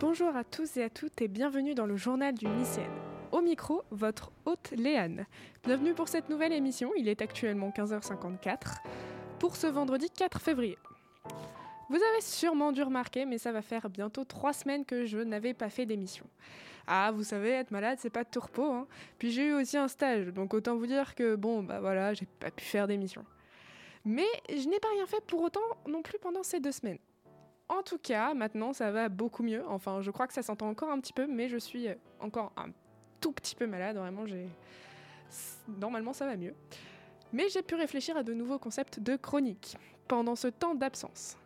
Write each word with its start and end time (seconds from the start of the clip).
Bonjour 0.00 0.34
à 0.34 0.44
tous 0.44 0.78
et 0.78 0.82
à 0.82 0.88
toutes 0.88 1.20
et 1.20 1.28
bienvenue 1.28 1.74
dans 1.74 1.84
le 1.84 1.94
journal 1.94 2.32
du 2.32 2.46
lycéenne. 2.46 2.90
Au 3.32 3.42
micro, 3.42 3.82
votre 3.90 4.32
hôte 4.46 4.70
Léane. 4.70 5.26
Bienvenue 5.62 5.92
pour 5.92 6.08
cette 6.08 6.30
nouvelle 6.30 6.54
émission, 6.54 6.90
il 6.96 7.06
est 7.06 7.20
actuellement 7.20 7.68
15h54, 7.68 8.78
pour 9.38 9.56
ce 9.56 9.66
vendredi 9.66 10.08
4 10.08 10.40
février. 10.40 10.78
Vous 11.90 11.96
avez 11.96 12.22
sûrement 12.22 12.72
dû 12.72 12.82
remarquer, 12.82 13.26
mais 13.26 13.36
ça 13.36 13.52
va 13.52 13.60
faire 13.60 13.90
bientôt 13.90 14.24
trois 14.24 14.54
semaines 14.54 14.86
que 14.86 15.04
je 15.04 15.18
n'avais 15.18 15.52
pas 15.52 15.68
fait 15.68 15.84
d'émission. 15.84 16.24
Ah, 16.86 17.12
vous 17.14 17.22
savez, 17.22 17.50
être 17.50 17.70
malade, 17.70 17.98
c'est 18.00 18.08
pas 18.08 18.24
de 18.24 18.30
tout 18.30 18.40
repos. 18.40 18.72
Hein. 18.72 18.86
Puis 19.18 19.30
j'ai 19.30 19.48
eu 19.48 19.52
aussi 19.52 19.76
un 19.76 19.88
stage, 19.88 20.28
donc 20.28 20.54
autant 20.54 20.76
vous 20.76 20.86
dire 20.86 21.14
que 21.14 21.36
bon, 21.36 21.62
bah 21.62 21.78
voilà, 21.78 22.14
j'ai 22.14 22.26
pas 22.38 22.50
pu 22.50 22.64
faire 22.64 22.88
d'émission. 22.88 23.22
Mais 24.06 24.28
je 24.48 24.66
n'ai 24.66 24.80
pas 24.80 24.88
rien 24.94 25.04
fait 25.04 25.20
pour 25.26 25.42
autant 25.42 25.60
non 25.86 26.00
plus 26.00 26.18
pendant 26.18 26.42
ces 26.42 26.58
deux 26.58 26.72
semaines. 26.72 26.98
En 27.70 27.84
tout 27.84 27.98
cas, 27.98 28.34
maintenant, 28.34 28.72
ça 28.72 28.90
va 28.90 29.08
beaucoup 29.08 29.44
mieux. 29.44 29.64
Enfin, 29.68 30.02
je 30.02 30.10
crois 30.10 30.26
que 30.26 30.32
ça 30.32 30.42
s'entend 30.42 30.68
encore 30.68 30.90
un 30.90 30.98
petit 30.98 31.12
peu, 31.12 31.28
mais 31.28 31.48
je 31.48 31.56
suis 31.56 31.86
encore 32.18 32.52
un 32.56 32.70
tout 33.20 33.30
petit 33.30 33.54
peu 33.54 33.68
malade. 33.68 33.96
Vraiment, 33.96 34.26
j'ai. 34.26 34.48
Normalement, 35.68 36.12
ça 36.12 36.26
va 36.26 36.36
mieux. 36.36 36.52
Mais 37.32 37.48
j'ai 37.48 37.62
pu 37.62 37.76
réfléchir 37.76 38.16
à 38.16 38.24
de 38.24 38.34
nouveaux 38.34 38.58
concepts 38.58 38.98
de 38.98 39.14
chronique 39.14 39.76
pendant 40.08 40.34
ce 40.34 40.48
temps 40.48 40.74
d'absence. 40.74 41.36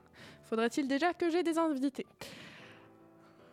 Faudrait-il 0.44 0.88
déjà 0.88 1.12
que 1.12 1.28
j'ai 1.28 1.42
des 1.42 1.58
invités? 1.58 2.06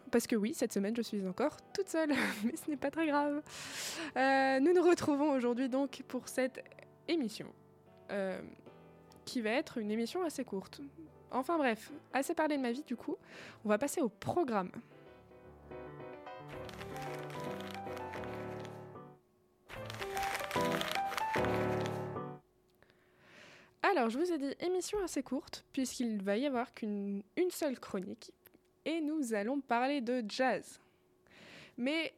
Parce 0.09 0.25
que 0.25 0.37
oui, 0.37 0.53
cette 0.53 0.71
semaine, 0.71 0.95
je 0.95 1.01
suis 1.01 1.27
encore 1.27 1.57
toute 1.73 1.89
seule, 1.89 2.13
mais 2.45 2.55
ce 2.55 2.69
n'est 2.69 2.77
pas 2.77 2.89
très 2.89 3.05
grave. 3.05 3.41
Euh, 4.15 4.59
nous 4.61 4.73
nous 4.73 4.83
retrouvons 4.83 5.31
aujourd'hui 5.31 5.67
donc 5.67 6.03
pour 6.07 6.29
cette 6.29 6.63
émission, 7.09 7.47
euh, 8.11 8.39
qui 9.25 9.41
va 9.41 9.49
être 9.49 9.77
une 9.77 9.91
émission 9.91 10.23
assez 10.23 10.45
courte. 10.45 10.79
Enfin 11.31 11.57
bref, 11.57 11.91
assez 12.13 12.33
parlé 12.33 12.57
de 12.57 12.61
ma 12.61 12.71
vie 12.71 12.83
du 12.83 12.95
coup, 12.95 13.15
on 13.63 13.69
va 13.69 13.77
passer 13.77 14.01
au 14.01 14.09
programme. 14.09 14.71
Alors, 23.83 24.09
je 24.09 24.17
vous 24.17 24.31
ai 24.31 24.37
dit 24.37 24.55
émission 24.59 25.03
assez 25.03 25.21
courte, 25.21 25.65
puisqu'il 25.73 26.21
va 26.23 26.37
y 26.37 26.45
avoir 26.45 26.73
qu'une 26.73 27.23
une 27.35 27.51
seule 27.51 27.79
chronique, 27.79 28.31
et 28.85 29.01
nous 29.01 29.33
allons 29.33 29.59
parler 29.59 30.01
de 30.01 30.23
jazz. 30.27 30.79
Mais 31.77 32.13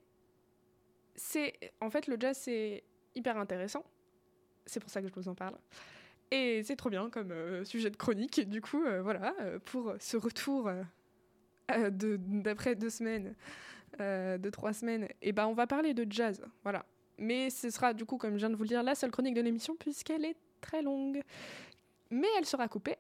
c'est. 1.15 1.53
En 1.81 1.89
fait, 1.89 2.07
le 2.07 2.17
jazz, 2.19 2.37
c'est 2.37 2.83
hyper 3.15 3.37
intéressant. 3.37 3.83
C'est 4.65 4.79
pour 4.79 4.89
ça 4.89 5.01
que 5.01 5.07
je 5.07 5.13
vous 5.13 5.27
en 5.27 5.35
parle. 5.35 5.57
Et 6.33 6.63
c'est 6.63 6.75
trop 6.75 6.89
bien 6.89 7.11
comme 7.11 7.31
euh, 7.31 7.63
sujet 7.63 7.91
de 7.91 7.95
chronique. 7.95 8.49
Du 8.49 8.59
coup, 8.59 8.83
euh, 8.83 9.03
voilà, 9.03 9.35
euh, 9.41 9.59
pour 9.63 9.93
ce 9.99 10.17
retour 10.17 10.67
d'après 11.69 12.73
deux 12.75 12.89
semaines, 12.89 13.35
de 13.99 14.49
trois 14.49 14.73
semaines, 14.73 15.07
et 15.21 15.31
ben 15.31 15.45
on 15.45 15.53
va 15.53 15.67
parler 15.67 15.93
de 15.93 16.11
jazz. 16.11 16.43
Voilà. 16.63 16.85
Mais 17.19 17.51
ce 17.51 17.69
sera, 17.69 17.93
du 17.93 18.05
coup, 18.05 18.17
comme 18.17 18.33
je 18.33 18.39
viens 18.39 18.49
de 18.49 18.55
vous 18.55 18.63
le 18.63 18.69
dire, 18.69 18.81
la 18.81 18.95
seule 18.95 19.11
chronique 19.11 19.35
de 19.35 19.41
l'émission, 19.41 19.75
puisqu'elle 19.75 20.25
est 20.25 20.35
très 20.59 20.81
longue. 20.81 21.21
Mais 22.09 22.27
elle 22.39 22.45
sera 22.45 22.67
coupée 22.67 22.97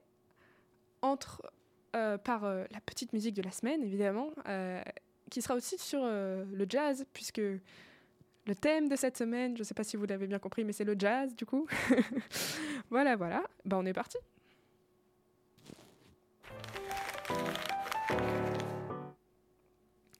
entre, 1.01 1.41
par 1.91 2.43
la 2.45 2.81
petite 2.85 3.13
musique 3.13 3.33
de 3.33 3.41
la 3.41 3.51
semaine, 3.51 3.83
évidemment, 3.83 4.29
qui 5.31 5.41
sera 5.41 5.55
aussi 5.55 5.79
sur 5.79 6.03
le 6.05 6.65
jazz, 6.69 7.05
puisque 7.13 7.41
le 8.45 8.55
thème 8.55 8.89
de 8.89 8.95
cette 8.95 9.17
semaine, 9.17 9.55
je 9.55 9.61
ne 9.61 9.63
sais 9.63 9.73
pas 9.73 9.83
si 9.83 9.97
vous 9.97 10.05
l'avez 10.05 10.27
bien 10.27 10.39
compris, 10.39 10.63
mais 10.63 10.73
c'est 10.73 10.83
le 10.83 10.95
jazz, 10.97 11.35
du 11.35 11.45
coup. 11.45 11.67
voilà, 12.89 13.15
voilà. 13.15 13.43
Ben, 13.65 13.77
on 13.77 13.85
est 13.85 13.93
parti. 13.93 14.17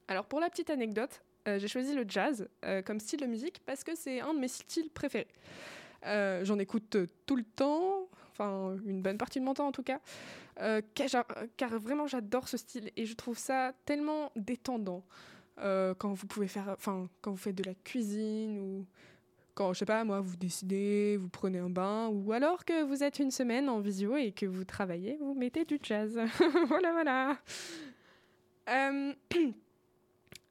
Alors, 0.08 0.26
pour 0.26 0.40
la 0.40 0.50
petite 0.50 0.70
anecdote, 0.70 1.22
j'ai 1.46 1.68
choisi 1.68 1.94
le 1.94 2.06
jazz 2.08 2.48
comme 2.86 3.00
style 3.00 3.20
de 3.20 3.26
musique 3.26 3.62
parce 3.66 3.84
que 3.84 3.96
c'est 3.96 4.22
un 4.22 4.34
de 4.34 4.40
mes 4.40 4.48
styles 4.48 4.90
préférés. 4.90 5.28
Euh, 6.06 6.44
j'en 6.44 6.60
écoute 6.60 6.98
tout 7.26 7.36
le 7.36 7.44
temps, 7.44 8.08
enfin 8.32 8.76
une 8.86 9.02
bonne 9.02 9.18
partie 9.18 9.40
de 9.40 9.46
mon 9.46 9.54
temps 9.54 9.68
en 9.68 9.72
tout 9.72 9.84
cas, 9.84 10.00
euh, 10.60 10.82
car, 10.94 11.80
vraiment 11.80 12.08
j'adore 12.08 12.48
ce 12.48 12.58
style 12.58 12.92
et 12.98 13.06
je 13.06 13.16
trouve 13.16 13.38
ça 13.38 13.74
tellement 13.86 14.32
détendant 14.36 15.04
euh, 15.60 15.94
quand 15.96 16.14
vous 16.14 16.28
pouvez 16.28 16.48
faire, 16.48 16.70
enfin 16.70 17.08
quand 17.22 17.32
vous 17.32 17.38
faites 17.38 17.56
de 17.56 17.64
la 17.64 17.76
cuisine 17.76 18.60
ou 18.60 18.86
quand 19.56 19.74
je 19.74 19.80
sais 19.80 19.86
pas 19.86 20.04
moi 20.04 20.20
vous 20.20 20.36
décidez, 20.36 21.18
vous 21.18 21.30
prenez 21.30 21.60
un 21.60 21.70
bain 21.70 22.08
ou 22.08 22.32
alors 22.32 22.66
que 22.66 22.84
vous 22.84 23.04
êtes 23.04 23.20
une 23.20 23.32
semaine 23.32 23.70
en 23.70 23.80
visio 23.80 24.16
et 24.16 24.32
que 24.32 24.46
vous 24.46 24.64
travaillez, 24.66 25.18
vous 25.20 25.34
mettez 25.34 25.66
du 25.66 25.80
jazz. 25.82 26.20
voilà 26.68 26.92
voilà. 26.92 27.38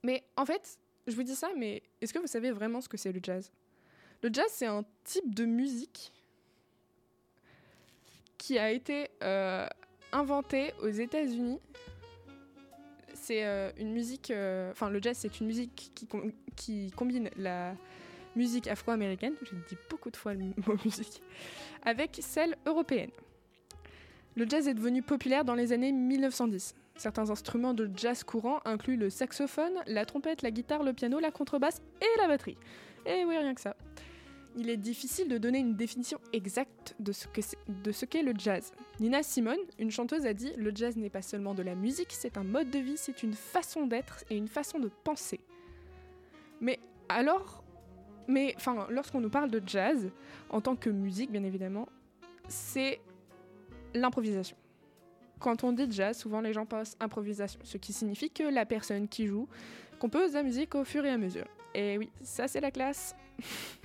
mais 0.03 0.25
en 0.37 0.45
fait, 0.45 0.79
je 1.07 1.15
vous 1.15 1.23
dis 1.23 1.35
ça, 1.35 1.51
mais 1.57 1.83
est-ce 2.01 2.13
que 2.13 2.19
vous 2.19 2.27
savez 2.27 2.51
vraiment 2.53 2.81
ce 2.81 2.89
que 2.89 2.97
c'est 2.97 3.13
le 3.13 3.21
jazz? 3.23 3.51
Le 4.23 4.31
jazz, 4.33 4.47
c'est 4.51 4.67
un 4.67 4.85
type 5.05 5.35
de 5.35 5.45
musique 5.45 6.13
qui 8.39 8.59
a 8.59 8.71
été 8.71 9.09
euh, 9.23 9.67
inventé 10.13 10.73
aux 10.83 10.89
États-Unis. 10.89 11.61
C'est 13.23 13.45
euh, 13.45 13.71
une 13.79 13.93
musique. 13.93 14.33
Euh, 14.33 14.73
enfin, 14.73 14.91
le 14.91 15.01
jazz, 15.01 15.17
c'est 15.17 15.39
une 15.39 15.47
musique 15.47 15.93
qui, 16.57 16.91
combine 16.91 17.31
la 17.37 17.77
musique 18.35 18.67
afro-américaine, 18.67 19.35
j'ai 19.43 19.57
dit 19.69 19.81
beaucoup 19.89 20.11
de 20.11 20.17
fois 20.17 20.35
le 20.35 20.41
mot 20.67 20.75
musique, 20.85 21.23
avec 21.85 22.19
celle 22.21 22.57
européenne. 22.67 23.11
Le 24.35 24.45
jazz 24.49 24.67
est 24.67 24.75
devenu 24.75 25.03
populaire 25.03 25.45
dans 25.45 25.55
les 25.55 25.73
années 25.73 25.93
1910. 25.93 26.75
Certains 26.97 27.31
instruments 27.31 27.75
de 27.75 27.89
jazz 27.95 28.25
courant 28.25 28.59
incluent 28.65 28.97
le 28.97 29.09
saxophone, 29.09 29.75
la 29.87 30.05
trompette, 30.05 30.43
la 30.43 30.51
guitare, 30.51 30.83
le 30.83 30.93
piano, 30.93 31.21
la 31.21 31.31
contrebasse 31.31 31.81
et 32.01 32.21
la 32.21 32.27
batterie. 32.27 32.57
Et 33.07 33.25
oui, 33.25 33.39
rien 33.39 33.55
que 33.55 33.61
ça 33.61 33.77
il 34.57 34.69
est 34.69 34.77
difficile 34.77 35.29
de 35.29 35.39
donner 35.39 35.59
une 35.59 35.75
définition 35.77 36.19
exacte 36.33 36.95
de 36.99 37.13
ce, 37.13 37.27
qu'est 38.05 38.23
le 38.23 38.33
jazz. 38.37 38.73
Nina 39.01 39.23
Simone, 39.23 39.59
une 39.79 39.91
chanteuse, 39.91 40.27
a 40.27 40.35
dit 40.35 40.53
Le 40.57 40.73
jazz 40.75 40.97
n'est 40.97 41.11
pas 41.11 41.23
seulement 41.23 41.55
de 41.55 41.63
la 41.63 41.75
musique, 41.75 42.09
c'est 42.11 42.37
un 42.37 42.45
mode 42.45 42.71
de 42.71 42.79
vie, 42.79 42.97
c'est 42.97 43.23
une 43.23 43.35
façon 43.35 43.87
d'être 43.87 44.25
et 44.31 44.37
une 44.37 44.49
façon 44.49 44.79
de 44.79 44.91
penser. 45.05 45.41
Mais 46.61 46.79
alors, 47.09 47.65
mais 48.29 48.55
enfin, 48.57 48.87
lorsqu'on 48.91 49.21
nous 49.21 49.31
parle 49.31 49.51
de 49.51 49.63
jazz, 49.67 50.11
en 50.51 50.61
tant 50.61 50.77
que 50.77 50.91
musique, 50.91 51.31
bien 51.31 51.45
évidemment, 51.45 51.89
c'est 52.49 53.01
l'improvisation. 53.95 54.57
Quand 55.41 55.65
on 55.65 55.73
dit 55.73 55.91
jazz, 55.91 56.19
souvent 56.19 56.41
les 56.41 56.53
gens 56.53 56.67
pensent 56.67 56.97
improvisation, 57.01 57.61
ce 57.65 57.77
qui 57.77 57.93
signifie 57.93 58.31
que 58.31 58.45
la 58.45 58.65
personne 58.65 59.09
qui 59.09 59.27
joue 59.27 59.49
compose 59.99 60.35
la 60.35 60.43
musique 60.43 60.75
au 60.75 60.85
fur 60.85 61.05
et 61.05 61.11
à 61.11 61.19
mesure. 61.19 61.47
Et 61.75 61.99
oui, 61.99 62.11
ça 62.21 62.49
c'est 62.49 62.61
la 62.61 62.71
classe. 62.71 63.17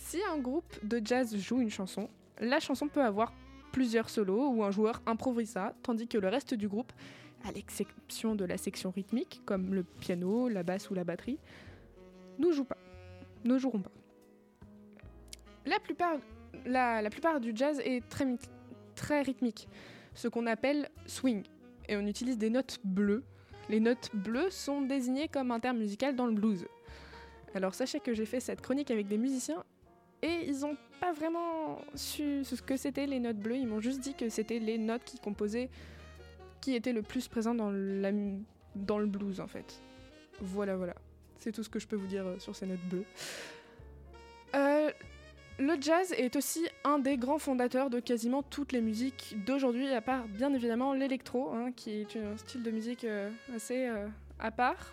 Si 0.00 0.18
un 0.32 0.38
groupe 0.38 0.72
de 0.82 1.00
jazz 1.04 1.36
joue 1.36 1.60
une 1.60 1.70
chanson, 1.70 2.08
la 2.40 2.60
chanson 2.60 2.88
peut 2.88 3.02
avoir 3.02 3.32
plusieurs 3.72 4.08
solos 4.08 4.48
où 4.48 4.64
un 4.64 4.70
joueur 4.70 5.02
improvise 5.06 5.50
ça, 5.50 5.74
tandis 5.82 6.08
que 6.08 6.16
le 6.18 6.28
reste 6.28 6.54
du 6.54 6.68
groupe, 6.68 6.92
à 7.44 7.52
l'exception 7.52 8.34
de 8.34 8.44
la 8.44 8.56
section 8.56 8.90
rythmique, 8.90 9.42
comme 9.44 9.74
le 9.74 9.82
piano, 9.82 10.48
la 10.48 10.62
basse 10.62 10.90
ou 10.90 10.94
la 10.94 11.04
batterie, 11.04 11.38
ne 12.38 12.50
joue 12.50 12.64
pas, 12.64 12.78
ne 13.44 13.58
joueront 13.58 13.82
pas. 13.82 13.90
La 15.66 15.78
plupart, 15.78 17.40
du 17.40 17.52
jazz 17.54 17.80
est 17.84 18.08
très, 18.08 18.26
très 18.94 19.22
rythmique, 19.22 19.68
ce 20.14 20.28
qu'on 20.28 20.46
appelle 20.46 20.88
swing, 21.06 21.42
et 21.88 21.96
on 21.96 22.06
utilise 22.06 22.38
des 22.38 22.50
notes 22.50 22.78
bleues. 22.82 23.24
Les 23.68 23.80
notes 23.80 24.10
bleues 24.14 24.50
sont 24.50 24.80
désignées 24.80 25.28
comme 25.28 25.50
un 25.50 25.60
terme 25.60 25.78
musical 25.78 26.16
dans 26.16 26.26
le 26.26 26.32
blues. 26.32 26.66
Alors 27.54 27.74
sachez 27.74 28.00
que 28.00 28.14
j'ai 28.14 28.24
fait 28.24 28.40
cette 28.40 28.62
chronique 28.62 28.90
avec 28.90 29.06
des 29.06 29.18
musiciens 29.18 29.64
et 30.22 30.46
ils 30.46 30.60
n'ont 30.60 30.76
pas 31.00 31.12
vraiment 31.12 31.80
su 31.94 32.44
ce 32.44 32.60
que 32.60 32.76
c'était 32.76 33.06
les 33.06 33.20
notes 33.20 33.38
bleues, 33.38 33.56
ils 33.56 33.66
m'ont 33.66 33.80
juste 33.80 34.00
dit 34.00 34.14
que 34.14 34.28
c'était 34.28 34.58
les 34.58 34.78
notes 34.78 35.04
qui 35.04 35.18
composaient, 35.18 35.70
qui 36.60 36.74
étaient 36.74 36.92
le 36.92 37.02
plus 37.02 37.28
présentes 37.28 37.58
dans, 37.58 37.70
la, 37.70 38.10
dans 38.74 38.98
le 38.98 39.06
blues 39.06 39.40
en 39.40 39.46
fait. 39.46 39.80
Voilà, 40.40 40.76
voilà. 40.76 40.94
C'est 41.38 41.52
tout 41.52 41.62
ce 41.62 41.68
que 41.68 41.78
je 41.78 41.86
peux 41.86 41.96
vous 41.96 42.06
dire 42.06 42.26
euh, 42.26 42.38
sur 42.38 42.56
ces 42.56 42.66
notes 42.66 42.84
bleues. 42.90 43.04
Euh, 44.54 44.90
le 45.58 45.76
jazz 45.80 46.12
est 46.12 46.34
aussi 46.36 46.66
un 46.84 46.98
des 46.98 47.16
grands 47.16 47.38
fondateurs 47.38 47.90
de 47.90 48.00
quasiment 48.00 48.42
toutes 48.42 48.72
les 48.72 48.80
musiques 48.80 49.36
d'aujourd'hui, 49.46 49.88
à 49.92 50.00
part 50.00 50.26
bien 50.26 50.52
évidemment 50.52 50.94
l'électro, 50.94 51.50
hein, 51.50 51.70
qui 51.74 52.00
est 52.00 52.16
un 52.16 52.36
style 52.36 52.62
de 52.62 52.70
musique 52.70 53.04
euh, 53.04 53.30
assez 53.54 53.88
à 54.38 54.50
part. 54.50 54.92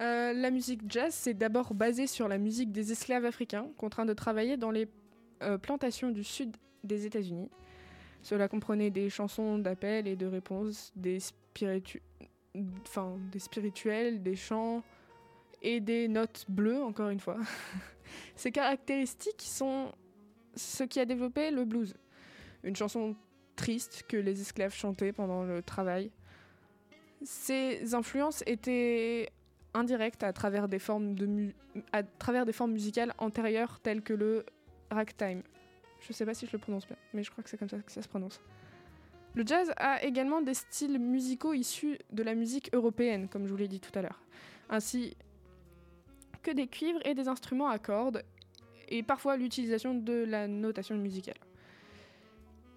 Euh, 0.00 0.32
la 0.32 0.50
musique 0.50 0.80
jazz 0.88 1.14
s'est 1.14 1.34
d'abord 1.34 1.74
basée 1.74 2.06
sur 2.06 2.26
la 2.28 2.38
musique 2.38 2.72
des 2.72 2.90
esclaves 2.90 3.24
africains 3.24 3.68
contraints 3.76 4.06
de 4.06 4.12
travailler 4.12 4.56
dans 4.56 4.70
les 4.70 4.88
euh, 5.42 5.58
plantations 5.58 6.10
du 6.10 6.24
sud 6.24 6.56
des 6.82 7.06
États-Unis. 7.06 7.50
Cela 8.22 8.48
comprenait 8.48 8.90
des 8.90 9.10
chansons 9.10 9.58
d'appel 9.58 10.08
et 10.08 10.16
de 10.16 10.26
réponse, 10.26 10.92
des, 10.96 11.18
des 13.32 13.38
spirituels, 13.38 14.22
des 14.22 14.34
chants 14.34 14.82
et 15.62 15.80
des 15.80 16.08
notes 16.08 16.44
bleues, 16.48 16.82
encore 16.82 17.10
une 17.10 17.20
fois. 17.20 17.38
Ces 18.36 18.50
caractéristiques 18.50 19.42
sont 19.42 19.92
ce 20.56 20.84
qui 20.84 21.00
a 21.00 21.04
développé 21.04 21.50
le 21.50 21.64
blues, 21.64 21.94
une 22.62 22.76
chanson 22.76 23.14
triste 23.56 24.04
que 24.08 24.16
les 24.16 24.40
esclaves 24.40 24.74
chantaient 24.74 25.12
pendant 25.12 25.44
le 25.44 25.62
travail 25.62 26.10
Ces 27.22 27.94
influences 27.94 28.42
étaient 28.46 29.28
indirectes 29.74 30.22
à 30.22 30.32
travers 30.32 30.68
des 30.68 30.78
formes, 30.78 31.14
musicales 32.68 33.12
antérieures 33.18 33.80
telles 33.80 34.02
que 34.02 34.14
le 34.14 34.46
ragtime. 34.90 35.42
Je 36.00 36.12
sais 36.12 36.24
pas 36.24 36.34
si 36.34 36.46
je 36.46 36.52
le 36.52 36.58
prononce 36.58 36.86
bien, 36.86 36.96
mais 37.12 37.22
je 37.22 37.30
crois 37.30 37.42
que 37.42 37.50
c'est 37.50 37.58
comme 37.58 37.68
ça 37.68 37.78
que 37.78 37.92
ça 37.92 38.02
se 38.02 38.08
prononce. 38.08 38.40
Le 39.34 39.44
jazz 39.44 39.72
a 39.76 40.02
également 40.04 40.42
des 40.42 40.54
styles 40.54 40.98
musicaux 40.98 41.54
issus 41.54 41.98
de 42.12 42.22
la 42.22 42.34
musique 42.34 42.70
européenne, 42.72 43.28
comme 43.28 43.46
je 43.46 43.50
vous 43.50 43.56
l'ai 43.56 43.68
dit 43.68 43.80
tout 43.80 43.96
à 43.98 44.02
l'heure, 44.02 44.22
ainsi 44.70 45.16
que 46.42 46.52
des 46.52 46.68
cuivres 46.68 47.00
et 47.04 47.14
des 47.14 47.26
instruments 47.26 47.68
à 47.68 47.78
cordes, 47.78 48.22
et 48.88 49.02
parfois 49.02 49.36
l'utilisation 49.36 49.94
de 49.94 50.24
la 50.24 50.46
notation 50.46 50.96
musicale. 50.96 51.38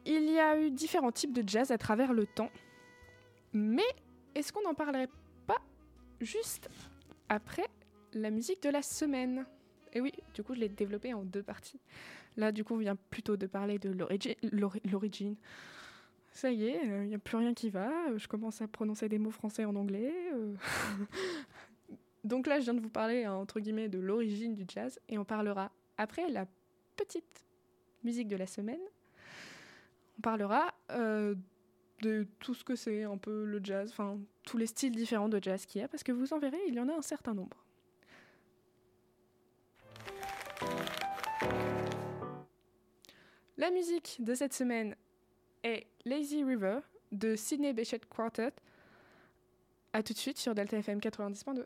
Il 0.06 0.32
y 0.32 0.40
a 0.40 0.60
eu 0.60 0.72
différents 0.72 1.12
types 1.12 1.34
de 1.34 1.48
jazz 1.48 1.70
à 1.70 1.78
travers 1.78 2.14
le 2.14 2.26
temps, 2.26 2.50
mais 3.54 3.84
est-ce 4.34 4.54
qu'on 4.54 4.64
n'en 4.64 4.74
parlerait 4.74 5.10
juste 6.22 6.70
après 7.30 7.66
la 8.14 8.30
musique 8.30 8.62
de 8.64 8.70
la 8.70 8.82
semaine 8.82 9.46
Et 9.94 10.02
oui, 10.02 10.12
du 10.34 10.44
coup, 10.44 10.54
je 10.56 10.60
l'ai 10.60 10.70
développé 10.70 11.14
en 11.14 11.24
deux 11.24 11.44
parties. 11.44 11.80
Là, 12.36 12.52
du 12.52 12.64
coup, 12.64 12.76
on 12.76 12.78
vient 12.78 12.96
plutôt 13.10 13.36
de 13.38 13.48
parler 13.48 13.80
de 13.80 13.90
l'origi- 13.90 14.38
l'ori- 14.52 14.82
l'origine. 14.92 15.36
Ça 16.32 16.52
y 16.52 16.66
est, 16.66 16.82
il 16.86 17.08
n'y 17.10 17.16
a 17.16 17.20
plus 17.20 17.38
rien 17.38 17.54
qui 17.54 17.70
va. 17.70 17.90
euh, 18.10 18.18
Je 18.18 18.28
commence 18.28 18.62
à 18.62 18.68
prononcer 18.68 19.10
des 19.10 19.18
mots 19.18 19.32
français 19.32 19.66
en 19.66 19.76
anglais. 19.76 20.14
euh. 20.34 20.54
Donc 22.24 22.46
là, 22.48 22.60
je 22.60 22.66
viens 22.66 22.74
de 22.74 22.80
vous 22.82 22.90
parler, 22.90 23.24
hein, 23.24 23.34
entre 23.34 23.60
guillemets, 23.60 23.90
de 23.90 24.00
l'origine 24.00 24.54
du 24.54 24.66
jazz. 24.68 25.00
Et 25.10 25.18
on 25.18 25.26
parlera, 25.26 25.72
après 25.98 26.30
la 26.30 26.46
petite 26.96 27.46
musique 28.04 28.28
de 28.28 28.36
la 28.36 28.46
semaine, 28.48 28.82
on 30.18 30.22
parlera 30.22 30.74
euh, 30.92 31.36
de 32.02 32.28
tout 32.40 32.54
ce 32.54 32.64
que 32.64 32.76
c'est 32.76 33.04
un 33.04 33.18
peu 33.18 33.46
le 33.46 33.60
jazz, 33.64 33.90
enfin 33.92 34.20
tous 34.46 34.58
les 34.58 34.68
styles 34.68 34.96
différents 34.96 35.30
de 35.30 35.42
jazz 35.42 35.66
qu'il 35.66 35.82
y 35.82 35.84
a, 35.84 35.88
parce 35.88 36.04
que 36.04 36.12
vous 36.12 36.34
en 36.34 36.40
verrez, 36.40 36.60
il 36.68 36.76
y 36.76 36.80
en 36.80 36.90
a 36.90 36.94
un 36.94 37.02
certain 37.02 37.34
nombre. 37.34 37.64
La 43.58 43.72
musique 43.72 44.18
de 44.20 44.36
cette 44.36 44.54
semaine 44.54 44.96
est 45.64 45.88
Lazy 46.06 46.44
River 46.44 46.80
de 47.12 47.36
Sydney 47.36 47.74
Bechet 47.74 48.02
Quartet. 48.08 48.54
A 49.94 50.04
tout 50.04 50.14
de 50.14 50.18
suite 50.18 50.38
sur 50.38 50.54
Delta 50.54 50.78
FM 50.78 51.00
90.2. 51.00 51.66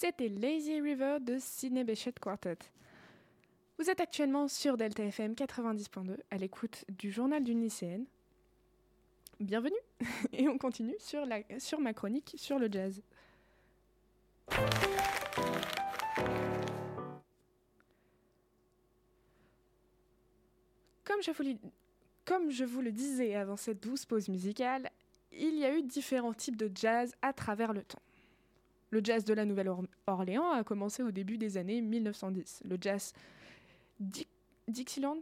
C'était 0.00 0.30
Lazy 0.30 0.80
River 0.80 1.18
de 1.20 1.36
Sydney 1.38 1.84
Bechet 1.84 2.14
Quartet. 2.18 2.56
Vous 3.76 3.90
êtes 3.90 4.00
actuellement 4.00 4.48
sur 4.48 4.78
Delta 4.78 5.04
FM 5.04 5.34
90.2 5.34 6.16
à 6.30 6.38
l'écoute 6.38 6.86
du 6.88 7.12
journal 7.12 7.44
d'une 7.44 7.60
lycéenne. 7.60 8.06
Bienvenue 9.40 9.76
Et 10.32 10.48
on 10.48 10.56
continue 10.56 10.94
sur, 10.98 11.26
ma 11.78 11.92
chronique 11.92 12.32
sur 12.38 12.58
le 12.58 12.72
jazz. 12.72 13.02
Comme 21.04 21.22
je, 21.22 21.30
vous, 21.30 21.58
comme 22.24 22.50
je 22.50 22.64
vous 22.64 22.80
le 22.80 22.90
disais 22.90 23.34
avant 23.34 23.58
cette 23.58 23.82
douce 23.82 24.06
pause 24.06 24.30
musicale, 24.30 24.88
il 25.30 25.58
y 25.58 25.66
a 25.66 25.76
eu 25.76 25.82
différents 25.82 26.32
types 26.32 26.56
de 26.56 26.70
jazz 26.74 27.14
à 27.20 27.34
travers 27.34 27.74
le 27.74 27.82
temps. 27.82 28.00
Le 28.90 29.00
jazz 29.02 29.24
de 29.24 29.34
la 29.34 29.44
Nouvelle-Orléans 29.44 30.50
a 30.50 30.64
commencé 30.64 31.02
au 31.02 31.10
début 31.10 31.38
des 31.38 31.56
années 31.56 31.80
1910. 31.80 32.62
Le 32.64 32.76
jazz 32.80 33.12
Dixieland 34.68 35.18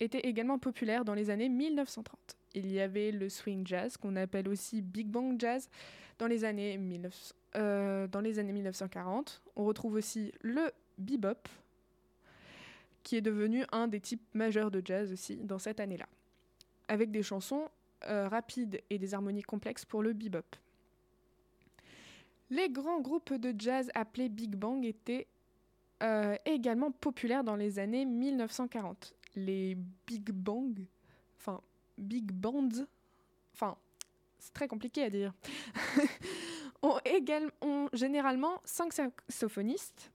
était 0.00 0.20
également 0.20 0.58
populaire 0.58 1.04
dans 1.04 1.14
les 1.14 1.30
années 1.30 1.48
1930. 1.48 2.36
Il 2.54 2.70
y 2.70 2.80
avait 2.80 3.12
le 3.12 3.28
swing 3.28 3.66
jazz, 3.66 3.96
qu'on 3.96 4.16
appelle 4.16 4.48
aussi 4.48 4.82
big 4.82 5.08
bang 5.08 5.38
jazz, 5.38 5.68
dans 6.18 6.26
les 6.26 6.44
années, 6.44 6.80
euh, 7.56 8.06
dans 8.08 8.20
les 8.20 8.38
années 8.38 8.52
1940. 8.52 9.42
On 9.56 9.64
retrouve 9.64 9.94
aussi 9.94 10.32
le 10.40 10.70
bebop, 10.98 11.48
qui 13.02 13.16
est 13.16 13.22
devenu 13.22 13.64
un 13.72 13.88
des 13.88 14.00
types 14.00 14.22
majeurs 14.34 14.70
de 14.70 14.82
jazz 14.84 15.12
aussi 15.12 15.36
dans 15.36 15.58
cette 15.58 15.80
année-là, 15.80 16.08
avec 16.88 17.10
des 17.10 17.22
chansons 17.22 17.68
euh, 18.08 18.28
rapides 18.28 18.80
et 18.90 18.98
des 18.98 19.14
harmonies 19.14 19.42
complexes 19.42 19.84
pour 19.84 20.02
le 20.02 20.12
bebop. 20.12 20.56
Les 22.50 22.70
grands 22.70 23.00
groupes 23.00 23.34
de 23.34 23.54
jazz 23.58 23.90
appelés 23.94 24.28
Big 24.28 24.54
Bang 24.54 24.84
étaient 24.84 25.26
euh, 26.02 26.36
également 26.44 26.90
populaires 26.90 27.42
dans 27.42 27.56
les 27.56 27.78
années 27.78 28.04
1940. 28.04 29.14
Les 29.34 29.76
Big 30.06 30.30
Bang, 30.30 30.86
enfin 31.38 31.60
Big 31.98 32.30
Bands, 32.30 32.86
enfin 33.54 33.76
c'est 34.38 34.52
très 34.52 34.68
compliqué 34.68 35.02
à 35.02 35.10
dire, 35.10 35.32
ont, 36.82 36.98
ont 37.62 37.88
généralement 37.92 38.60
5 38.64 38.92
saxophonistes, 38.92 40.12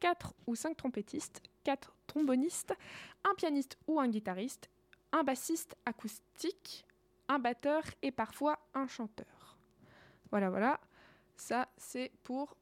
4 0.00 0.34
ou 0.46 0.54
5 0.54 0.76
trompettistes, 0.76 1.42
4 1.64 1.94
trombonistes, 2.06 2.74
un 3.24 3.34
pianiste 3.34 3.78
ou 3.86 4.00
un 4.00 4.08
guitariste, 4.08 4.68
un 5.12 5.22
bassiste 5.22 5.76
acoustique, 5.86 6.84
un 7.28 7.38
batteur 7.38 7.82
et 8.02 8.10
parfois 8.10 8.58
un 8.74 8.86
chanteur. 8.86 9.56
Voilà, 10.30 10.50
voilà. 10.50 10.80
Ça, 11.38 11.68
c'est 11.78 12.10
pour 12.24 12.56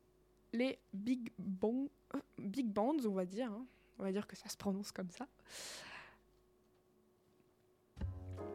les 0.52 0.78
big, 0.92 1.30
bands, 1.38 1.88
on 2.38 3.11
va 3.11 3.25
dire. 3.25 3.50
Hein. 3.50 3.66
On 3.99 4.04
va 4.04 4.12
dire 4.12 4.26
que 4.26 4.37
ça 4.37 4.49
se 4.49 4.56
prononce 4.56 4.92
comme 4.92 5.11
ça. 5.11 5.26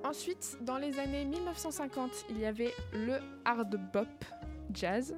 Ensuite, 0.04 0.58
dans 0.62 0.78
les 0.78 1.00
années 1.00 1.26
1950, 1.26 2.26
il 2.30 2.40
y 2.40 2.46
avait 2.46 2.74
le 2.94 3.20
hard 3.46 3.78
bop 3.92 4.08
jazz. 4.72 5.16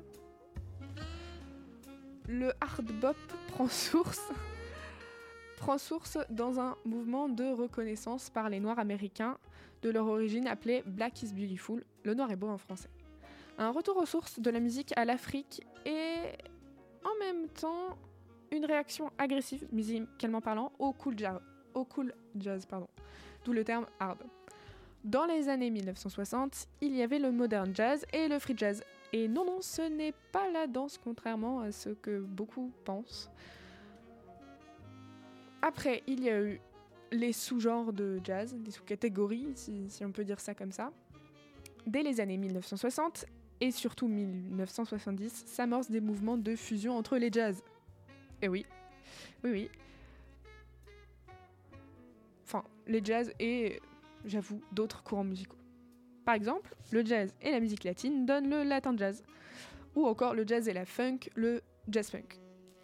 Le 2.27 2.53
hard 2.61 2.91
bop 2.99 3.17
prend 3.49 3.67
source, 3.67 4.31
prend 5.57 5.77
source 5.77 6.17
dans 6.29 6.59
un 6.59 6.77
mouvement 6.85 7.27
de 7.27 7.51
reconnaissance 7.51 8.29
par 8.29 8.49
les 8.49 8.61
Noirs 8.61 8.79
américains 8.79 9.37
de 9.81 9.89
leur 9.89 10.07
origine 10.07 10.47
appelé 10.47 10.81
Black 10.85 11.23
is 11.23 11.33
Beautiful, 11.33 11.83
le 12.03 12.13
noir 12.13 12.31
est 12.31 12.37
beau 12.37 12.47
en 12.47 12.57
français. 12.57 12.89
Un 13.57 13.69
retour 13.71 13.97
aux 13.97 14.05
sources 14.05 14.39
de 14.39 14.49
la 14.49 14.59
musique 14.59 14.93
à 14.97 15.05
l'Afrique 15.05 15.65
et 15.85 16.33
en 17.03 17.19
même 17.19 17.47
temps 17.49 17.97
une 18.51 18.65
réaction 18.65 19.11
agressive, 19.17 19.67
musicalement 19.71 20.41
parlant, 20.41 20.71
au 20.79 20.93
cool 20.93 21.17
jazz, 21.17 21.39
au 21.73 21.85
cool 21.85 22.13
jazz 22.35 22.65
pardon, 22.65 22.87
d'où 23.45 23.53
le 23.53 23.63
terme 23.63 23.85
hard. 23.99 24.23
Dans 25.03 25.25
les 25.25 25.49
années 25.49 25.69
1960, 25.69 26.67
il 26.81 26.95
y 26.95 27.01
avait 27.01 27.19
le 27.19 27.31
modern 27.31 27.75
jazz 27.75 28.05
et 28.13 28.27
le 28.27 28.39
free 28.39 28.53
jazz. 28.55 28.83
Et 29.11 29.27
non, 29.27 29.45
non, 29.45 29.61
ce 29.61 29.81
n'est 29.81 30.13
pas 30.31 30.49
la 30.49 30.65
danse, 30.65 30.97
contrairement 30.97 31.59
à 31.59 31.71
ce 31.71 31.89
que 31.89 32.19
beaucoup 32.19 32.71
pensent. 32.85 33.29
Après, 35.61 36.03
il 36.07 36.23
y 36.23 36.29
a 36.29 36.41
eu 36.41 36.61
les 37.11 37.33
sous-genres 37.33 37.91
de 37.91 38.19
jazz, 38.23 38.55
les 38.65 38.71
sous-catégories, 38.71 39.51
si, 39.55 39.87
on 40.03 40.11
peut 40.11 40.23
dire 40.23 40.39
ça 40.39 40.55
comme 40.55 40.71
ça. 40.71 40.91
Dès 41.85 42.01
les 42.01 42.21
années 42.21 42.37
1960 42.37 43.25
et 43.61 43.71
surtout 43.71 44.07
1970, 44.07 45.43
s'amorcent 45.45 45.91
des 45.91 46.01
mouvements 46.01 46.37
de 46.37 46.55
fusion 46.55 46.97
entre 46.97 47.17
les 47.17 47.31
jazz. 47.31 47.63
Et 48.41 48.47
oui, 48.47 48.65
oui, 49.43 49.51
oui. 49.51 49.69
Enfin, 52.45 52.63
les 52.87 53.03
jazz 53.03 53.31
et 53.39 53.79
j'avoue, 54.25 54.61
d'autres 54.71 55.03
courants 55.03 55.23
musicaux. 55.23 55.57
Par 56.25 56.35
exemple, 56.35 56.75
le 56.91 57.05
jazz 57.05 57.33
et 57.41 57.51
la 57.51 57.59
musique 57.59 57.83
latine 57.83 58.25
donnent 58.25 58.49
le 58.49 58.63
latin 58.63 58.95
jazz, 58.95 59.23
ou 59.95 60.05
encore 60.05 60.33
le 60.33 60.45
jazz 60.47 60.67
et 60.67 60.73
la 60.73 60.85
funk, 60.85 61.19
le 61.35 61.61
jazz 61.89 62.09
funk. 62.09 62.39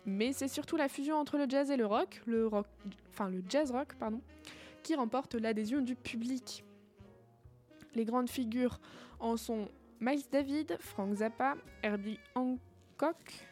Mais 0.06 0.34
c'est 0.34 0.48
surtout 0.48 0.76
la 0.76 0.90
fusion 0.90 1.16
entre 1.16 1.38
le 1.38 1.46
jazz 1.48 1.72
et 1.72 1.78
le 1.78 1.86
rock, 1.86 2.22
le 2.26 2.48
rock, 2.48 2.68
enfin 3.10 3.30
le 3.30 3.44
jazz 3.48 3.72
rock, 3.72 3.94
pardon, 3.96 4.22
qui 4.84 4.96
remporte 4.96 5.36
l'adhésion 5.36 5.82
du 5.82 5.96
public. 5.96 6.64
Les 7.96 8.06
grandes 8.06 8.30
figures 8.30 8.80
en 9.20 9.38
sont 9.38 9.70
Miles 10.02 10.24
David, 10.32 10.78
Frank 10.80 11.16
Zappa, 11.16 11.56
Herbie 11.84 12.20
Hancock, 12.36 13.48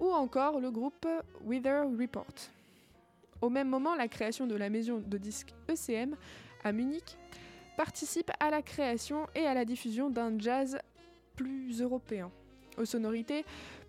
ou 0.00 0.06
encore 0.06 0.60
le 0.60 0.70
groupe 0.70 1.06
Wither 1.44 1.82
Report. 1.98 2.34
Au 3.40 3.50
même 3.50 3.68
moment, 3.68 3.94
la 3.94 4.08
création 4.08 4.46
de 4.46 4.54
la 4.54 4.70
maison 4.70 5.02
de 5.04 5.18
disques 5.18 5.52
ECM 5.68 6.16
à 6.62 6.72
Munich, 6.72 7.16
participe 7.76 8.30
à 8.40 8.50
la 8.50 8.62
création 8.62 9.26
et 9.34 9.46
à 9.46 9.54
la 9.54 9.64
diffusion 9.64 10.10
d'un 10.10 10.38
jazz 10.38 10.78
plus 11.36 11.80
européen, 11.82 12.30
aux 12.78 12.84
sonorités 12.84 13.44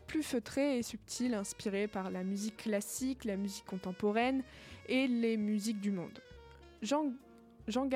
plus 0.07 0.23
feutrées 0.23 0.77
et 0.77 0.83
subtiles, 0.83 1.33
inspirées 1.33 1.87
par 1.87 2.11
la 2.11 2.23
musique 2.23 2.57
classique, 2.57 3.25
la 3.25 3.37
musique 3.37 3.65
contemporaine 3.65 4.43
et 4.87 5.07
les 5.07 5.37
musiques 5.37 5.79
du 5.79 5.91
monde. 5.91 6.19
Jean, 6.81 7.11
Jean. 7.67 7.87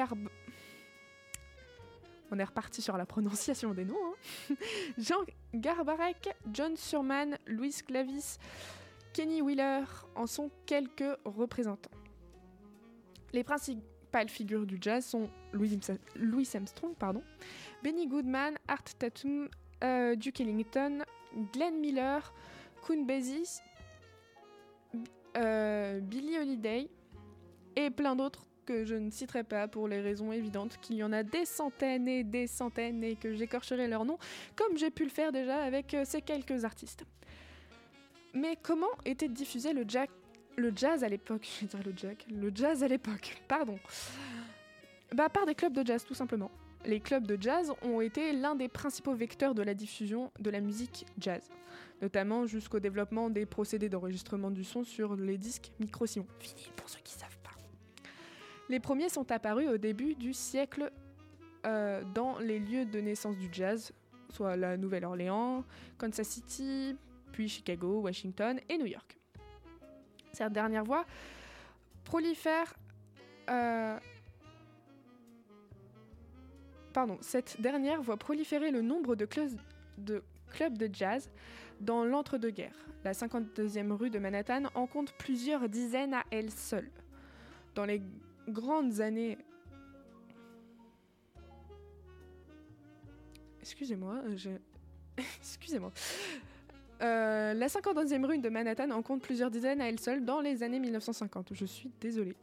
On 2.32 2.40
est 2.40 2.44
reparti 2.44 2.82
sur 2.82 2.98
la 2.98 3.06
prononciation 3.06 3.74
des 3.74 3.86
noms. 3.86 3.96
Hein. 3.96 4.56
Jean 4.98 5.20
Garbarek, 5.54 6.30
John 6.52 6.76
Surman, 6.76 7.38
Louis 7.48 7.76
Clavis, 7.86 8.38
Kenny 9.14 9.42
Wheeler 9.42 9.84
en 10.16 10.28
sont 10.28 10.52
quelques 10.66 11.18
représentants. 11.26 11.92
Les 13.34 13.44
principales 13.44 14.30
figures 14.30 14.66
du 14.66 14.78
jazz 14.80 15.06
sont 15.06 15.30
Louis, 15.54 16.50
Armstrong, 16.54 16.96
pardon, 16.96 17.24
Benny 17.84 18.08
Goodman, 18.08 18.56
Art 18.68 18.84
Tatum, 18.98 19.50
euh, 19.84 20.16
Duke 20.16 20.42
Ellington, 20.42 21.04
Glenn 21.54 21.80
Miller, 21.80 22.34
Koon 22.82 23.06
Basie, 23.06 23.60
euh, 25.38 26.00
Billie 26.00 26.38
Holiday 26.38 26.90
et 27.76 27.90
plein 27.90 28.16
d'autres 28.16 28.49
que 28.70 28.86
je 28.86 28.94
ne 28.94 29.10
citerai 29.10 29.44
pas 29.44 29.68
pour 29.68 29.88
les 29.88 30.00
raisons 30.00 30.32
évidentes 30.32 30.78
qu'il 30.80 30.98
y 30.98 31.04
en 31.04 31.12
a 31.12 31.24
des 31.24 31.46
centaines 31.46 32.08
et 32.08 32.24
des 32.24 32.46
centaines 32.46 33.04
et 33.04 33.16
que 33.16 33.34
j'écorcherai 33.34 33.88
leur 33.88 34.06
nom 34.06 34.20
comme 34.56 34.78
j'ai 34.78 34.92
pu 34.92 35.06
le 35.06 35.10
faire 35.10 35.32
déjà 35.32 35.64
avec 35.64 35.96
euh, 35.96 36.04
ces 36.06 36.22
quelques 36.22 36.64
artistes. 36.66 37.04
Mais 38.36 38.58
comment 38.62 38.92
était 39.06 39.28
diffusé 39.28 39.74
le, 39.74 39.86
jack, 39.88 40.12
le 40.56 40.72
jazz 40.76 41.04
à 41.04 41.10
l'époque, 41.10 41.48
je 41.62 41.66
vais 41.66 41.68
dire 41.68 41.80
le 41.84 41.94
jack, 41.98 42.26
le 42.30 42.52
jazz 42.54 42.84
à 42.84 42.88
l'époque, 42.88 43.42
pardon. 43.48 43.80
Bah 45.16 45.30
par 45.30 45.48
des 45.48 45.56
clubs 45.56 45.74
de 45.74 45.84
jazz 45.84 46.06
tout 46.06 46.14
simplement. 46.14 46.52
Les 46.86 47.00
clubs 47.00 47.26
de 47.26 47.42
jazz 47.42 47.74
ont 47.82 48.02
été 48.02 48.34
l'un 48.34 48.54
des 48.54 48.68
principaux 48.68 49.16
vecteurs 49.16 49.56
de 49.56 49.64
la 49.64 49.74
diffusion 49.74 50.32
de 50.40 50.52
la 50.52 50.62
musique 50.62 51.08
jazz, 51.18 51.50
notamment 52.04 52.46
jusqu'au 52.46 52.80
développement 52.80 53.32
des 53.32 53.48
procédés 53.48 53.90
d'enregistrement 53.90 54.52
du 54.52 54.64
son 54.64 54.84
sur 54.84 55.16
les 55.16 55.40
disques 55.40 55.72
micro-sillons. 55.80 56.28
Fini 56.40 56.70
pour 56.76 56.88
ceux 56.88 57.00
qui 57.04 57.14
savent. 57.14 57.39
Les 58.70 58.80
premiers 58.80 59.10
sont 59.10 59.32
apparus 59.32 59.68
au 59.68 59.78
début 59.78 60.14
du 60.14 60.32
siècle 60.32 60.92
euh, 61.66 62.04
dans 62.14 62.38
les 62.38 62.60
lieux 62.60 62.86
de 62.86 63.00
naissance 63.00 63.36
du 63.36 63.50
jazz, 63.52 63.92
soit 64.30 64.56
la 64.56 64.78
Nouvelle-Orléans, 64.78 65.66
Kansas 65.98 66.28
City, 66.28 66.96
puis 67.32 67.50
Chicago, 67.50 68.02
Washington 68.02 68.60
et 68.70 68.78
New 68.78 68.86
York. 68.86 69.18
Cette 70.34 70.54
dernière 70.54 70.84
voie 70.84 71.06
prolifère. 72.06 72.76
Euh, 73.50 73.98
voit 78.02 78.18
proliférer 78.18 78.72
le 78.72 78.82
nombre 78.82 79.16
de, 79.16 79.26
clubs 79.26 80.78
de 80.78 80.90
jazz 80.94 81.30
dans 81.80 82.04
l'entre-deux-guerres. 82.04 82.86
La 83.04 83.14
52e 83.14 83.92
rue 83.94 84.10
de 84.10 84.20
Manhattan 84.20 84.64
en 84.76 84.86
compte 84.86 85.14
plusieurs 85.14 85.70
dizaines 85.70 86.14
à 86.14 86.24
elle 86.30 86.52
seule. 86.52 86.90
Grandes 88.50 89.02
années. 89.02 89.38
Excusez-moi, 93.62 94.22
je. 94.36 94.50
Excusez-moi. 95.40 95.92
Euh, 97.02 97.54
la 97.54 97.68
52e 97.68 98.26
rue 98.26 98.40
de 98.40 98.50
Manhattan 98.50 98.92
en 98.92 99.02
compte 99.02 99.22
plusieurs 99.22 99.50
dizaines 99.50 99.80
à 99.80 99.88
elle 99.88 100.00
seule 100.00 100.26
dans 100.26 100.42
les 100.42 100.64
années 100.64 100.80
1950. 100.80 101.54
Je 101.54 101.66
suis 101.66 101.92
désolée. 102.02 102.36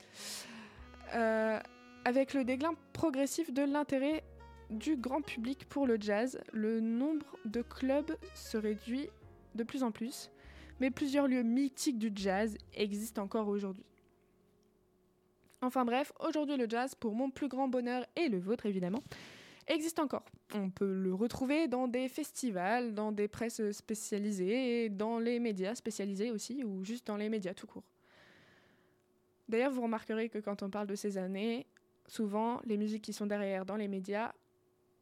Euh, 1.15 1.61
avec 2.05 2.33
le 2.35 2.45
déclin 2.45 2.73
progressif 2.93 3.53
de 3.53 3.63
l'intérêt 3.63 4.25
du 4.71 4.97
grand 4.97 5.21
public 5.21 5.69
pour 5.69 5.87
le 5.87 5.99
jazz, 6.01 6.41
le 6.53 6.81
nombre 6.81 7.27
de 7.45 7.63
clubs 7.63 8.17
se 8.35 8.57
réduit 8.57 9.09
de 9.55 9.63
plus 9.63 9.83
en 9.83 9.91
plus, 9.91 10.31
mais 10.81 10.91
plusieurs 10.91 11.29
lieux 11.29 11.43
mythiques 11.43 11.99
du 11.99 12.11
jazz 12.15 12.57
existent 12.75 13.23
encore 13.23 13.49
aujourd'hui. 13.49 13.85
Enfin 15.63 15.85
bref, 15.85 16.13
aujourd'hui 16.21 16.57
le 16.57 16.69
jazz, 16.69 16.95
pour 16.95 17.15
mon 17.15 17.31
plus 17.31 17.49
grand 17.49 17.69
bonheur 17.69 18.05
et 18.15 18.29
le 18.29 18.39
vôtre 18.39 18.67
évidemment, 18.67 19.03
existe 19.67 19.99
encore. 19.99 20.25
On 20.55 20.71
peut 20.71 20.93
le 20.93 21.15
retrouver 21.15 21.67
dans 21.67 21.89
des 21.89 22.09
festivals, 22.09 22.95
dans 22.95 23.13
des 23.13 23.29
presses 23.29 23.71
spécialisées, 23.73 24.89
dans 24.89 25.19
les 25.19 25.41
médias 25.41 25.75
spécialisés 25.75 26.31
aussi, 26.31 26.63
ou 26.63 26.85
juste 26.85 27.07
dans 27.07 27.17
les 27.17 27.29
médias 27.29 27.55
tout 27.55 27.67
court. 27.67 27.85
D'ailleurs, 29.49 29.71
vous 29.71 29.83
remarquerez 29.83 30.29
que 30.29 30.39
quand 30.39 30.63
on 30.63 30.71
parle 30.71 30.87
de 30.89 30.95
ces 30.95 31.19
années, 31.19 31.67
souvent 32.07 32.61
les 32.65 32.77
musiques 32.77 33.03
qui 33.03 33.13
sont 33.13 33.27
derrière 33.27 33.65
dans 33.65 33.77
les 33.77 33.89
médias, 33.89 34.33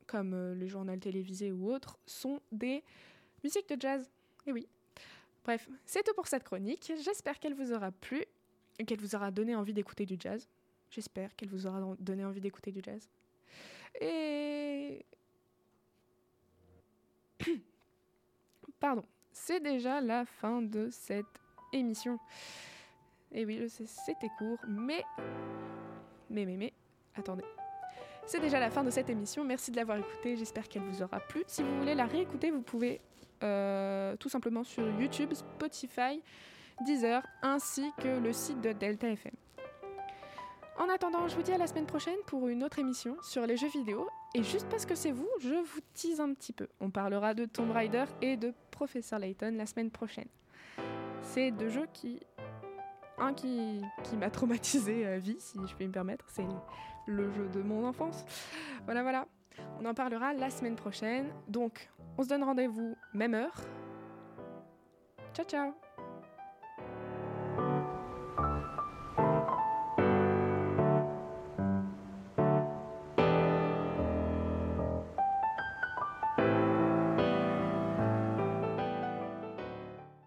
comme 0.07 0.35
euh, 0.35 0.55
le 0.55 0.67
journal 0.67 0.99
télévisé 1.01 1.51
ou 1.51 1.73
autres, 1.73 1.99
sont 2.07 2.41
des 2.53 2.83
musiques 3.43 3.69
de 3.69 3.81
jazz. 3.81 4.11
Et 4.47 4.53
oui. 4.53 4.69
Bref, 5.45 5.69
c'est 5.85 6.03
tout 6.03 6.15
pour 6.15 6.27
cette 6.27 6.45
chronique. 6.45 6.93
J'espère 7.03 7.39
qu'elle 7.39 7.55
vous 7.55 7.73
aura 7.73 7.91
plu 7.91 8.25
qu'elle 8.87 9.01
vous 9.01 9.15
aura 9.15 9.31
donné 9.31 9.55
envie 9.55 9.73
d'écouter 9.73 10.07
du 10.07 10.17
jazz. 10.19 10.49
J'espère 10.91 11.35
qu'elle 11.37 11.49
vous 11.49 11.67
aura 11.67 11.81
donné 11.99 12.25
envie 12.25 12.41
d'écouter 12.41 12.73
du 12.73 12.81
jazz. 12.83 13.09
Et... 14.01 15.05
Pardon, 18.81 19.05
c'est 19.33 19.61
déjà 19.61 20.01
la 20.01 20.25
fin 20.25 20.63
de 20.63 20.89
cette 20.91 21.27
émission. 21.73 22.19
Et 23.33 23.45
oui, 23.45 23.59
je 23.61 23.67
sais, 23.67 23.87
c'était 23.87 24.31
court, 24.39 24.59
mais... 24.69 25.03
Mais, 26.31 26.45
mais, 26.47 26.57
mais, 26.57 26.73
attendez. 27.15 27.45
C'est 28.27 28.41
déjà 28.41 28.59
la 28.59 28.71
fin 28.71 28.83
de 28.83 28.91
cette 28.91 29.11
émission. 29.11 29.45
Merci 29.45 29.71
de 29.71 29.77
l'avoir 29.77 29.99
écoutée. 29.99 30.37
J'espère 30.37 30.69
qu'elle 30.69 30.83
vous 30.83 31.03
aura 31.03 31.21
plu. 31.21 31.45
Si 31.47 31.63
vous 31.63 31.79
voulez 31.79 31.95
la 31.95 32.07
réécouter, 32.07 32.51
vous 32.51 32.63
pouvez 32.63 33.01
euh, 33.43 34.17
tout 34.17 34.31
simplement 34.31 34.65
sur 34.65 34.89
YouTube, 34.99 35.35
Spotify, 35.35 36.23
Deezer, 36.83 37.23
ainsi 37.43 37.93
que 37.99 38.09
le 38.09 38.33
site 38.33 38.61
de 38.61 38.73
Delta 38.73 39.09
FM. 39.09 39.35
En 40.77 40.89
attendant, 40.89 41.29
je 41.29 41.37
vous 41.37 41.43
dis 41.43 41.53
à 41.53 41.59
la 41.59 41.69
semaine 41.69 41.87
prochaine 41.87 42.19
pour 42.27 42.49
une 42.49 42.65
autre 42.65 42.81
émission 42.81 43.17
sur 43.23 43.47
les 43.47 43.57
jeux 43.57 43.69
vidéo. 43.69 44.09
Et 44.35 44.43
juste 44.43 44.69
parce 44.69 44.85
que 44.85 44.97
c'est 44.97 45.13
vous, 45.13 45.29
je 45.41 45.55
vous 45.55 45.81
tease 45.95 46.21
un 46.21 46.35
petit 46.35 46.53
peu. 46.53 46.67
On 46.81 46.91
parlera 46.91 47.33
de 47.33 47.45
Tomb 47.45 47.71
Raider 47.71 48.05
et 48.21 48.37
de 48.37 48.53
Professor 48.73 49.21
Layton 49.21 49.55
la 49.57 49.67
semaine 49.67 49.91
prochaine. 49.91 50.29
C'est 51.23 51.53
deux 51.53 51.69
jeux 51.69 51.87
qui. 51.93 52.21
Un 53.17 53.33
qui, 53.33 53.81
qui 54.03 54.17
m'a 54.17 54.29
traumatisé 54.29 55.07
à 55.07 55.19
vie, 55.19 55.37
si 55.39 55.57
je 55.65 55.75
puis 55.77 55.87
me 55.87 55.93
permettre. 55.93 56.25
C'est 56.29 56.47
le 57.07 57.31
jeu 57.31 57.49
de 57.49 57.63
mon 57.63 57.87
enfance. 57.87 58.25
Voilà, 58.87 59.03
voilà. 59.03 59.29
On 59.81 59.85
en 59.85 59.95
parlera 59.95 60.33
la 60.33 60.51
semaine 60.51 60.75
prochaine. 60.75 61.33
Donc, 61.47 61.89
on 62.19 62.25
se 62.25 62.29
donne 62.29 62.43
rendez-vous 62.43 62.97
même 63.13 63.35
heure. 63.35 63.61
Ciao, 65.33 65.47
ciao 65.47 65.84